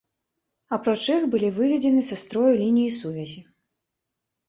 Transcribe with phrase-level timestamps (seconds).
[0.77, 3.41] Апроч іх, былі выведзены са строю лініі сувязі.